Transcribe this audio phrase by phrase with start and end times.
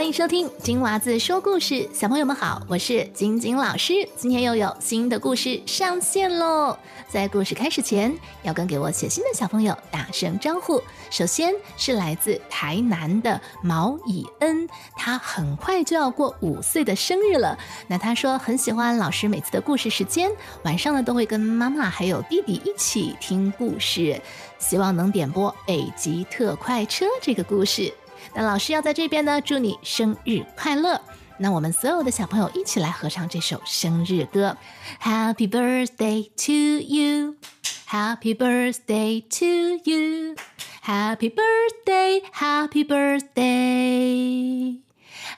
[0.00, 3.92] 欢迎收听金娃子说故事，小朋友们好，我是晶晶老师。
[4.16, 6.74] 今天又有新的故事上线喽！
[7.06, 10.82] 在故事开始前，要跟给我写信的小朋友打声招呼。
[11.10, 14.66] 首先是来自台南的毛以恩，
[14.96, 17.58] 他很快就要过五岁的生日了。
[17.86, 20.30] 那他说很喜欢老师每次的故事时间，
[20.62, 24.18] 晚上呢都会跟妈妈还有弟弟一起听故事，
[24.58, 27.92] 希望能点播《北极特快车》这个故事。
[28.34, 31.00] 那老师要在这边呢，祝你生日快乐！
[31.38, 34.56] 那我们所有的小朋友一起来合唱这首生日歌
[35.02, 36.52] ：Happy birthday to
[36.84, 44.80] you，Happy birthday to you，Happy birthday，Happy birthday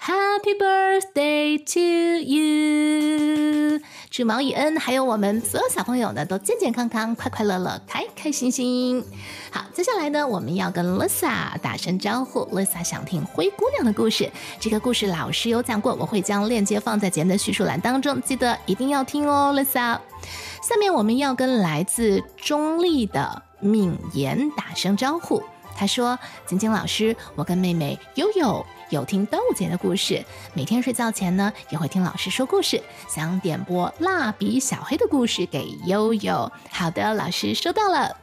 [0.05, 1.79] Happy birthday to
[2.25, 3.81] you。
[4.11, 9.05] 祝毛以恩还有我们所有小朋友呢都健健康康、快快乐乐、开开心心。
[9.53, 12.41] 好，接下来呢，我们要跟 Lisa 打声招呼。
[12.47, 14.29] Lisa 想听灰姑娘的故事，
[14.59, 20.01] 这个故事老师有讲过，我会将链接放在节目的叙述栏当中，记得一定要听哦，Lisa。
[20.61, 25.41] 下面我们要跟来自中立的敏言打声招呼。
[25.77, 32.79] 他说：“晶晶老师，我跟妹妹悠悠。”有听端午节的故事，每天睡觉前呢也会听老师说故事。
[33.09, 36.53] 想点播蜡笔小黑的故事给悠悠。
[36.69, 38.15] 好的，老师收到了。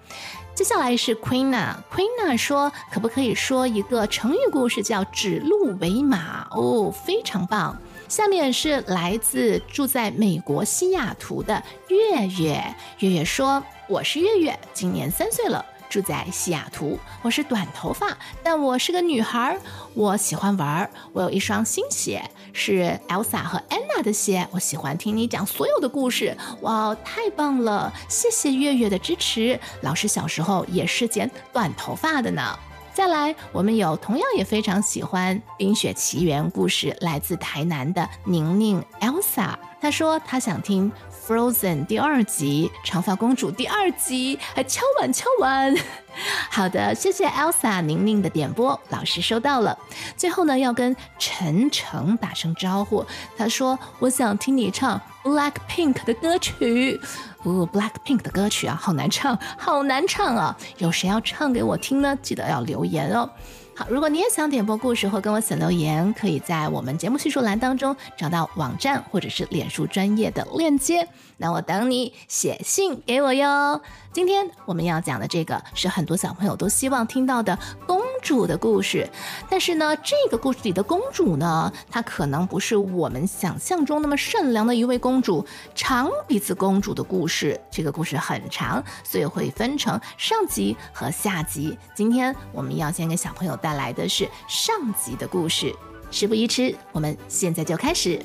[0.54, 6.48] 接下来是 Queena，Queena 说可不可以说一个成语故事叫指鹿为马？
[6.52, 7.76] 哦，非常棒。
[8.08, 15.66] 下面是来自住在美国西雅图的月月，月月说我是月月，今年三岁了。
[15.90, 19.58] 住在西雅图，我是短头发，但我是个女孩。
[19.96, 22.24] 我喜欢玩儿，我有一双新鞋，
[22.54, 24.48] 是 Elsa 和 Anna 的鞋。
[24.52, 27.92] 我喜欢听你讲所有的故事，哇，太棒了！
[28.08, 29.60] 谢谢月月的支持。
[29.82, 32.58] 老师小时候也是剪短头发的呢。
[32.94, 40.92] 再来，我们有同样也非常喜欢《冰雪奇缘》故事，来自台南的宁宁 Elsa，她说她想听。
[41.30, 45.72] Frozen 第二集，长发公主第二集，还敲碗敲碗。
[46.50, 49.78] 好的，谢谢 Elsa 宁宁的点播，老师收到了。
[50.18, 53.06] 最后呢，要跟陈诚打声招呼，
[53.38, 57.00] 他说我想听你唱 Black Pink 的歌曲。
[57.44, 60.58] 哦，Black Pink 的歌曲啊，好难唱，好难唱啊！
[60.80, 62.18] 有谁要唱给我听呢？
[62.24, 63.30] 记得要留言哦。
[63.80, 71.08] 好，如果你也想点播故事或跟我写留言，可以在我们节目叙述栏当中找到网站或者是脸书专业的链接。
[71.38, 73.82] 那我等你写信给我哟。
[74.12, 77.58] 今天我们要讲的这个是很多小朋友都希望听到的
[77.88, 79.08] 公主的故事，
[79.50, 85.46] 但是呢，这个故事里的公主呢，她可能不是我们想象中那么善良的一位公主。
[85.76, 91.78] 长鼻子公主的故事，这个故事很长，所以会分成上集和下集。
[91.96, 95.74] 今天我们要先给小朋友带来的是上集的故事。
[96.12, 98.20] 事不宜迟，我们现在就开始。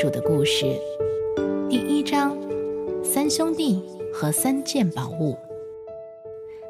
[0.00, 0.80] 主的故事，
[1.68, 2.34] 第一章：
[3.04, 3.84] 三兄弟
[4.14, 5.36] 和三件宝物。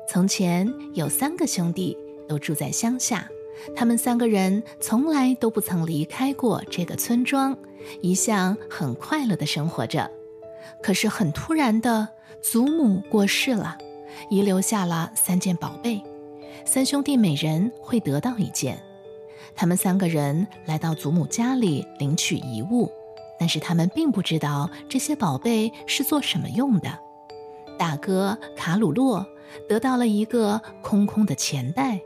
[0.08, 1.96] 从前有三个兄弟，
[2.28, 3.28] 都住在乡下。
[3.76, 7.56] 他们三个人从来都不曾离开过这个村庄，
[8.00, 10.10] 一向很快乐的生活着。
[10.82, 12.08] 可是很突然的，
[12.42, 13.78] 祖母过世了，
[14.28, 16.02] 遗留下了三件宝贝。
[16.64, 18.82] 三兄弟每人会得到一件。
[19.54, 22.90] 他们三个人来到祖母家里领取遗物，
[23.40, 26.98] 但是他们并不知道这些宝贝是做什么用的。
[27.78, 29.26] 大哥卡鲁洛
[29.66, 31.98] 得到了一个空空的钱袋，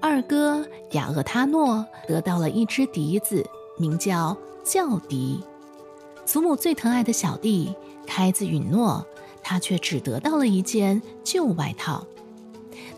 [0.00, 3.44] 二哥雅厄他诺得到了一只笛子，
[3.78, 5.44] 名叫教笛。
[6.24, 7.74] 祖母最疼爱的小弟
[8.06, 9.06] 开子允诺，
[9.42, 12.06] 他却只得到了一件旧外套。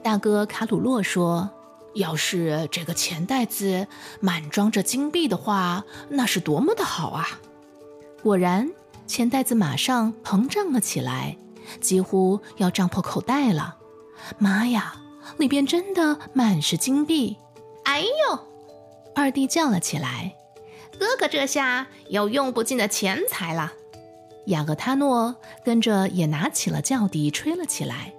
[0.04, 1.50] 大哥卡鲁洛说。
[1.96, 3.86] 要是这个钱袋子
[4.20, 7.40] 满装着金币的话，那是多么的好啊！
[8.26, 8.68] 果然，
[9.06, 11.36] 钱袋子马上膨胀了起来，
[11.80, 13.76] 几乎要胀破口袋了。
[14.36, 14.96] 妈呀，
[15.36, 17.36] 里边真的满是金币！
[17.84, 18.38] 哎呦，
[19.14, 20.34] 二弟叫了起来
[20.98, 23.72] ：“哥哥这下有用不尽的钱财了。”
[24.46, 28.12] 雅各他诺跟着也拿起了轿笛，吹了起来。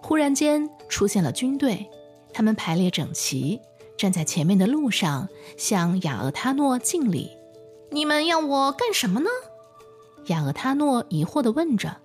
[0.00, 1.90] 忽然间，出现了军队。
[2.32, 3.60] 他们排列整齐，
[3.98, 7.36] 站在前面的路上，向雅厄他诺敬礼。
[7.90, 9.28] 你们要我干什么呢？
[10.26, 11.96] 雅厄他诺疑惑地问着。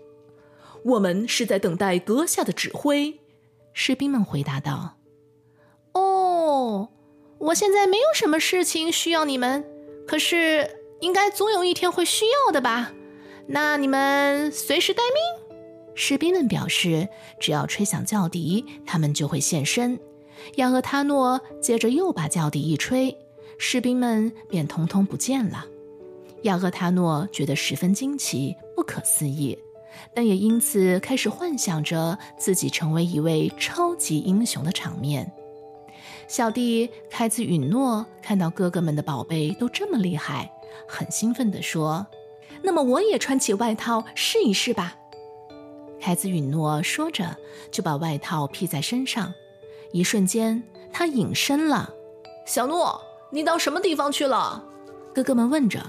[0.83, 3.19] 我们是在等待阁下的指挥。
[3.73, 4.97] 士兵们回答道。
[5.93, 6.89] 哦，
[7.37, 9.65] 我现在没有什么事情需要你们，
[10.07, 12.91] 可是应该总有一天会需要的吧？
[13.47, 15.45] 那你们随时待命。
[15.93, 17.07] 士兵们表示，
[17.39, 19.99] 只要吹响叫笛，他们就会现身。
[20.55, 23.17] 亚厄他诺接着又把叫笛一吹，
[23.57, 25.65] 士兵们便通通不见了。
[26.45, 29.57] 亚赫塔诺觉得十分惊奇，不可思议，
[30.13, 35.31] 但也因此开始幻想着自己成为一位超级英雄的场面。
[36.27, 40.51] 小弟开兹允诺看到哥哥们的宝贝都这么厉害，
[40.88, 42.06] 很兴奋地说
[42.62, 44.95] ：“那么我也穿起外套试一试吧。”
[46.00, 47.36] 开兹允诺说着，
[47.71, 49.33] 就把外套披在身上。
[49.91, 50.62] 一瞬间，
[50.94, 51.91] 他隐身了。
[52.45, 53.01] 小诺，
[53.31, 54.63] 你到什么地方去了？
[55.12, 55.81] 哥哥们问着。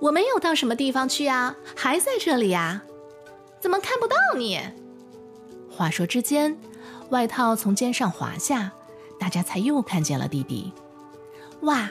[0.00, 2.82] 我没有到什么地方去呀，还在这里呀。
[3.60, 4.60] 怎么看不到你？
[5.70, 6.56] 话说之间，
[7.10, 8.72] 外套从肩上滑下。
[9.18, 10.70] 大家才又看见了弟弟。
[11.62, 11.90] 哇，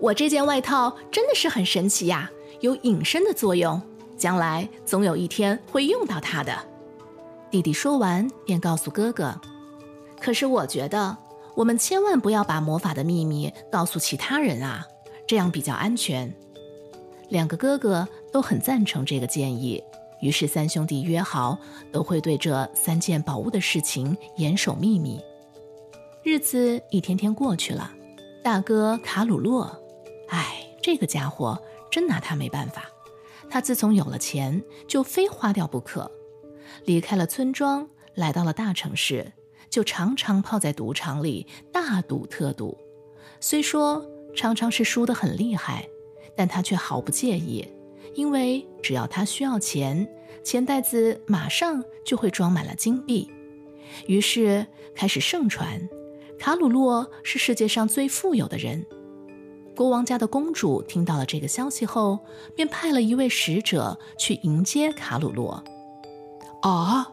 [0.00, 2.28] 我这件外套真的是很神奇呀，
[2.60, 3.80] 有隐身的作用，
[4.16, 6.52] 将来总有一天会用到它的。
[7.48, 9.40] 弟弟说完，便告诉哥哥
[10.20, 11.16] ：“可是我觉得，
[11.54, 14.84] 我们千万不要把魔法的秘密告诉其他人啊，
[15.28, 16.34] 这样比较安全。”
[17.28, 19.82] 两个哥哥都很赞成这个建议，
[20.20, 21.58] 于是三兄弟约好，
[21.92, 25.20] 都会对这三件宝物的事情严守秘密。
[26.22, 27.90] 日子一天天过去了，
[28.42, 29.70] 大哥卡鲁洛，
[30.28, 31.60] 哎，这个家伙
[31.90, 32.84] 真拿他没办法。
[33.50, 36.10] 他自从有了钱，就非花掉不可。
[36.84, 39.32] 离开了村庄，来到了大城市，
[39.70, 42.76] 就常常泡在赌场里大赌特赌。
[43.40, 44.04] 虽说
[44.36, 45.88] 常常是输得很厉害，
[46.38, 47.66] 但他却毫不介意，
[48.14, 50.08] 因为只要他需要钱，
[50.44, 53.28] 钱袋子马上就会装满了金币。
[54.06, 54.64] 于是
[54.94, 55.88] 开始盛传。
[56.38, 58.86] 卡鲁洛是世界上最富有的人。
[59.74, 62.20] 国王家的公主听到了这个消息后，
[62.54, 65.64] 便派了一位使者去迎接卡鲁洛。
[66.62, 67.10] 啊，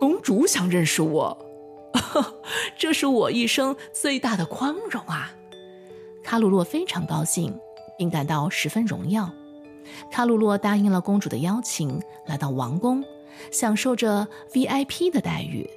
[0.00, 1.38] 公主想认识我，
[2.76, 5.32] 这是我一生最大的光荣啊！
[6.24, 7.56] 卡鲁洛非常高兴，
[7.98, 9.30] 并感到十分荣耀。
[10.10, 13.04] 卡鲁洛答应了公主的邀请，来到王宫，
[13.50, 15.68] 享受着 VIP 的待遇。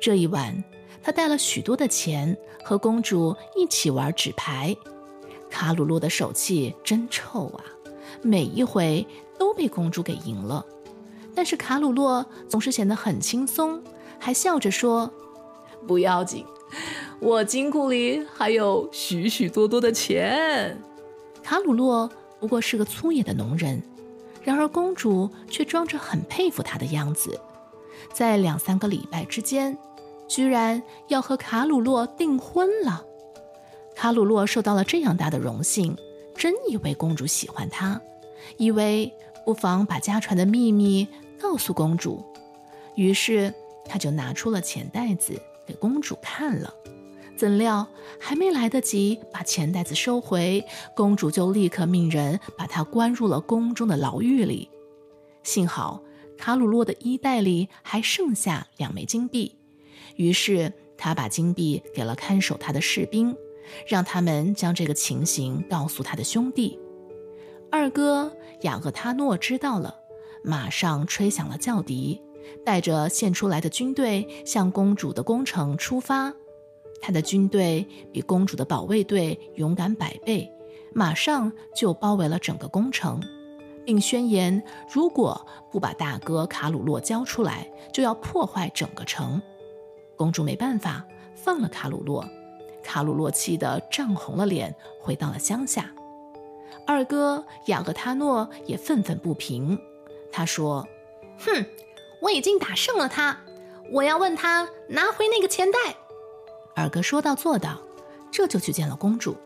[0.00, 0.62] 这一晚。
[1.04, 4.76] 他带了许多的钱，和公主一起玩纸牌。
[5.50, 7.64] 卡鲁洛的手气真臭啊，
[8.22, 9.04] 每一回
[9.36, 10.64] 都被公主给赢了。
[11.34, 13.82] 但是卡鲁洛总是显得很轻松，
[14.20, 15.10] 还笑着说
[15.88, 16.46] ：“不要紧，
[17.18, 20.80] 我金库里还有许许多多的钱。”
[21.42, 22.10] 卡鲁洛
[22.40, 23.82] 不过是个粗野的农人，
[24.42, 27.40] 然而公主却装着很佩服他的样子。
[28.12, 29.76] 在两三个礼拜之间。
[30.28, 33.04] 居然要和卡鲁洛订婚了，
[33.94, 35.94] 卡鲁洛受到了这样大的荣幸，
[36.34, 38.00] 真以为公主喜欢他，
[38.56, 39.12] 以为
[39.44, 41.06] 不妨把家传的秘密
[41.38, 42.24] 告诉公主，
[42.94, 43.52] 于是
[43.84, 46.72] 他就拿出了钱袋子给公主看了。
[47.42, 47.88] 怎料
[48.20, 54.70] 还没来得及把钱袋子收回，公主就立刻命人把他关入了宫中的牢狱里。
[55.42, 56.00] 幸好
[56.38, 59.56] 卡鲁洛的衣袋里还剩下两枚金币。
[60.14, 63.34] 于是他把金币给了看守他的士兵，
[63.88, 66.78] 让他们将这个情形告诉他的兄弟。
[67.72, 69.96] 二哥雅各他诺知道了，
[70.44, 72.22] 马上吹响了叫笛，
[72.64, 76.32] 带着献出来的军队向公主的宫城出发。
[77.02, 80.50] 他的军队比公主的保卫队勇敢百倍，
[80.94, 83.20] 马上就包围了整个宫城，
[83.84, 89.42] 并宣言：如果不把大哥卡鲁洛交出来，就要破坏整个城。
[90.16, 91.04] 公主没办法，
[91.34, 92.24] 放了卡鲁洛。
[92.84, 95.92] 卡鲁洛气得涨红了脸，回到了乡下。
[96.86, 99.78] 二哥雅各他诺也愤愤不平。
[100.30, 100.86] 他说
[101.38, 101.66] ：“哼，
[102.20, 103.38] 我已经打胜了他，
[103.92, 105.78] 我要问他拿回那个钱袋。”
[106.74, 107.78] 二哥说到做到，
[108.30, 109.36] 这就去见了公主。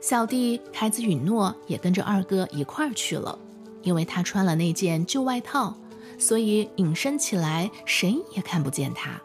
[0.00, 3.36] 小弟开子允诺也跟着二哥一块儿去了，
[3.82, 5.74] 因为他穿了那件旧外套，
[6.18, 9.20] 所以隐身起来，谁也看不见他。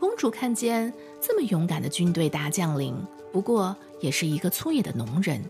[0.00, 2.96] 公主看见这么勇敢的军队大将领，
[3.30, 5.44] 不过也是一个粗野的农人，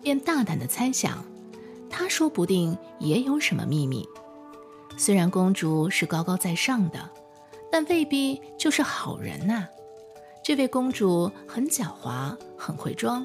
[0.00, 1.22] 便大胆的猜想，
[1.90, 4.08] 他说不定也有什么秘密。
[4.96, 7.10] 虽然公主是高高在上的，
[7.70, 9.68] 但未必就是好人呐。
[10.50, 13.24] 这位公主很狡猾，很会装。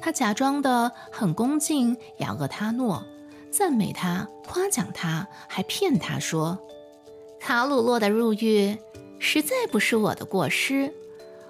[0.00, 3.02] 她假装的很恭敬雅厄他诺，
[3.50, 6.56] 赞美他，夸奖他，还骗他说，
[7.40, 8.78] 卡鲁洛的入狱。
[9.18, 10.94] 实在不是我的过失，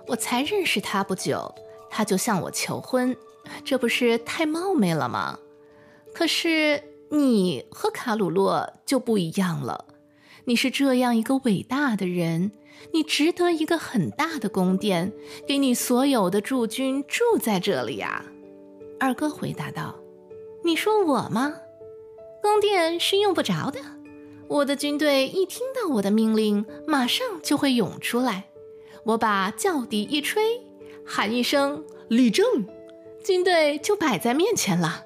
[0.07, 1.55] 我才认识他不久，
[1.91, 3.15] 他就向我求婚，
[3.63, 5.39] 这不是太冒昧了吗？
[6.15, 9.85] 可是你和卡鲁洛就不一样了。
[10.47, 12.53] 你是这样一个伟大的人，
[12.93, 15.13] 你值得一个很大的宫殿，
[15.47, 18.25] 给你所有的驻军住在这里呀。”
[19.01, 19.97] 二哥回答道。
[20.63, 21.55] “你说我吗？
[22.43, 23.81] 宫殿是用不着的。
[24.47, 28.45] 我的军队一听到我的命令，马上就会涌出来。
[29.05, 30.61] 我把轿笛一吹，
[31.05, 32.45] 喊一声‘立正’，
[33.25, 35.05] 军队就摆在面前了。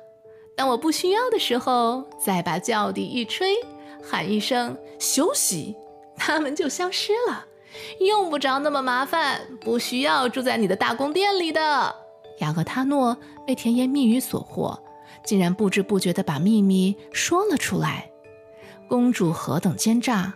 [0.57, 3.55] 当我不需要的时候，再把轿笛一吹。”
[4.03, 5.77] 喊一声休息，
[6.17, 7.47] 他们就消失了，
[8.01, 11.95] 用不着那么麻烦，不需要住在你的大宫殿里的。
[12.39, 14.79] 雅各他诺被甜言蜜语所惑，
[15.25, 18.11] 竟然不知不觉地把秘密说了出来。
[18.89, 20.33] 公主何等奸诈！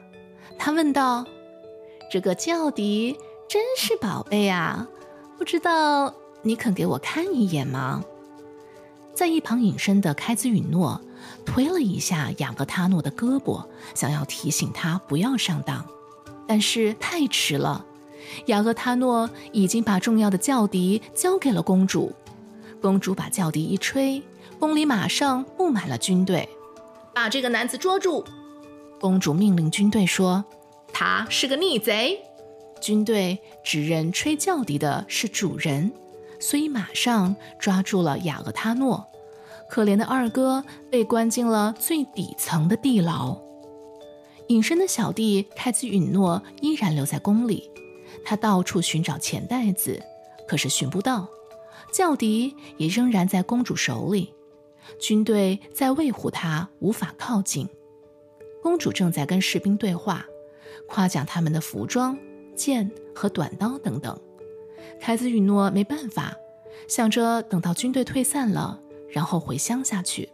[0.59, 1.25] 她问道
[2.11, 3.16] ：“这个轿笛
[3.49, 4.87] 真是宝贝啊，
[5.38, 8.04] 不知道你肯给我看一眼吗？”
[9.14, 11.00] 在一旁隐身的开兹允诺。
[11.45, 15.85] 推了一下雅各他诺的胳膊，想要提醒他不要上当，
[16.47, 17.85] 但是太迟了。
[18.47, 22.13] 雅各他诺已经把重要的教笛交给了公主。
[22.81, 24.23] 公主把教笛一吹，
[24.59, 26.49] 宫里马上布满了军队。
[27.15, 28.25] 把这个男子捉住！
[28.99, 30.45] 公主命令军队说
[30.93, 32.19] ：“他是个逆贼。”
[32.81, 35.93] 军队指认吹教笛的是主人，
[36.41, 39.07] 所以马上抓住了雅各他诺。
[39.73, 43.41] 可怜的二哥被关进了最底层的地牢，
[44.49, 47.71] 隐身的小弟开兹允诺依然留在宫里，
[48.23, 49.99] 他到处寻找钱袋子，
[50.47, 51.26] 可是寻不到，
[51.91, 54.35] 教笛也仍然在公主手里，
[55.00, 57.67] 军队在维护他，无法靠近。
[58.62, 60.26] 公主正在跟士兵对话，
[60.87, 62.14] 夸奖他们的服装、
[62.55, 64.21] 剑和短刀等等。
[65.00, 66.37] 凯兹允诺没办法，
[66.87, 68.79] 想着等到军队退散了。
[69.12, 70.28] 然后回乡下去。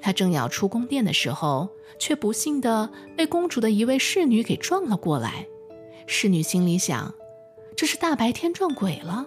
[0.00, 1.68] 他正要出宫殿的时候，
[1.98, 5.46] 却不幸的被公主的一位侍女给撞了过来。
[6.06, 7.14] 侍女心里想：
[7.74, 9.26] 这是大白天撞鬼了，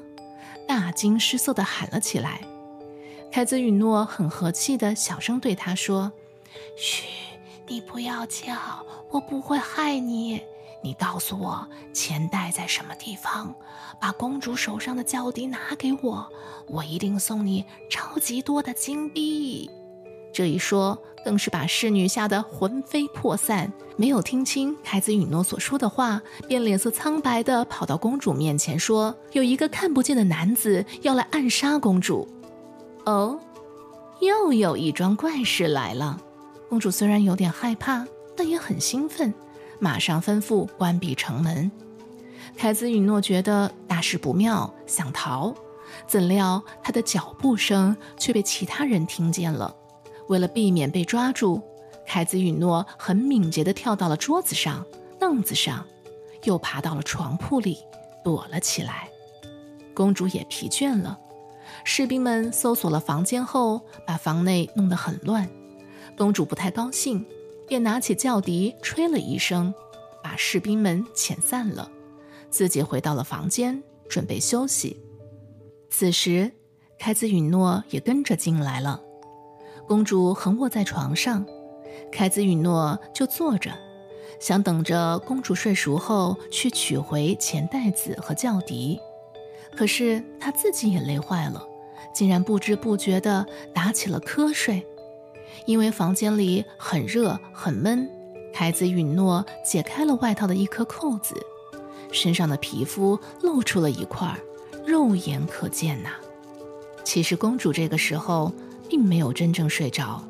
[0.68, 2.42] 大惊失色的喊了起来。
[3.32, 6.12] 凯子允诺很和气的小声对她说
[6.78, 7.06] ：“嘘，
[7.68, 10.42] 你不要叫，我不会害你。
[10.88, 13.54] 你告诉我钱袋在什么地方，
[14.00, 16.32] 把公主手上的轿笛拿给我。”
[16.70, 19.70] 我一定送你超级多的金币。
[20.34, 32.26] 这一说，更是把侍女吓得魂飞魄散，没有听清凯子允诺所说的话，便脸色苍白地跑到公主面前说：“有一个看不见的男子要来暗杀公主。”
[33.06, 33.38] 哦，
[34.22, 36.18] 又有一桩怪事来了。
[36.70, 38.06] 公主虽然有点害怕，
[38.38, 39.34] 但也很兴奋，
[39.80, 41.72] 马上吩咐关闭城门。
[42.56, 45.54] 凯子允诺觉得大事不妙，想逃。
[46.06, 49.76] 怎料他的脚步声却被其他人听见了。
[50.28, 51.62] 为了避免被抓住，
[52.06, 54.86] 凯子允诺很敏捷地跳到了桌子上、
[55.20, 55.86] 凳子上，
[56.44, 57.78] 又爬到了床铺里
[58.24, 59.10] 躲了起来。
[59.94, 61.18] 公主也疲倦了。
[61.84, 65.50] 士兵们搜索了房间后，把房内弄得很乱。
[66.18, 67.26] 公主不太高兴，
[67.68, 69.74] 便拿起轿笛吹了一声，
[70.24, 71.92] 把士兵们遣散了，
[72.50, 74.98] 自己回到了房间，准备休息。
[75.90, 76.52] 此时，
[76.98, 79.02] 开子允诺也跟着进来了。
[79.88, 81.46] 公主横卧在床上，
[82.12, 83.72] 开子允诺就坐着，
[84.40, 89.00] 想等着公主睡熟后去取回钱袋子和轿笛。
[89.76, 91.66] 可是他自己也累坏了，
[92.14, 94.86] 竟然不知不觉地打起了瞌睡。
[95.66, 98.10] 因为房间里很热很闷，
[98.54, 101.36] 开子允诺解开了外套的一颗扣子，
[102.12, 104.38] 身上的皮肤露出了一块。
[104.86, 106.12] 肉眼可见呐，
[107.04, 108.54] 其实公主这个时候
[108.88, 110.24] 并没有真正睡着，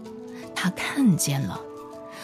[0.55, 1.61] 她看见了。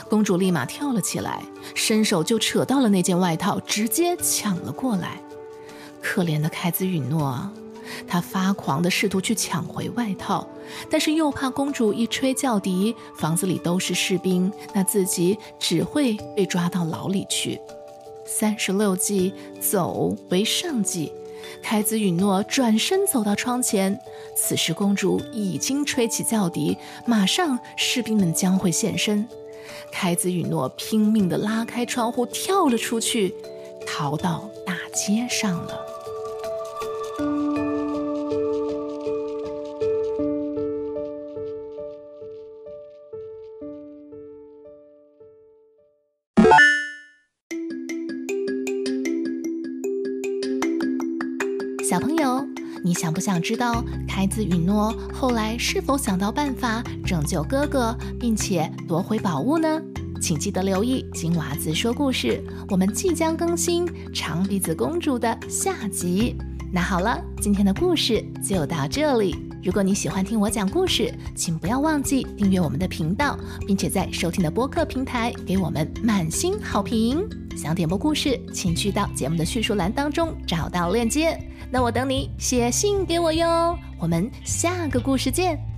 [0.09, 1.43] 公主立马跳了起来，
[1.75, 5.21] 伸手就扯到了那件外套，直接抢了过来。
[6.01, 7.49] 可怜的凯子允诺，
[8.07, 10.47] 他发狂地试图去抢回外套，
[10.89, 17.59] 但是又怕公主一吹叫笛，房子里都是士兵，那自己只会被抓到牢里去。
[18.25, 21.11] 三十六计，走为上计。
[21.61, 23.99] 凯子允诺转身走到窗前，
[24.35, 29.27] 此时公主已经吹起叫笛，马上士兵们将会现身。
[29.91, 33.35] 凯子允诺拼命地拉开窗户，跳了出去，
[33.85, 35.92] 逃到大街上了。
[53.23, 59.81] 想知道太子允诺后来是否想到办法拯救哥哥，并且夺回宝物呢？
[60.19, 66.35] 请记得留意金娃子说故事，我们即将更新长鼻子公主的下集。
[66.69, 69.42] 那好了，今天的故事就到这里。
[69.63, 77.25] 如果你喜欢听我讲故事，请不要忘记订阅我们的频道，并且在收听的播客平台给我们满星好评。
[77.55, 81.39] 想点播故事，请去到节目的叙述栏当中找到链接。
[81.71, 83.77] 那我等你写信给我哟。
[83.97, 85.72] 我们下个故事见。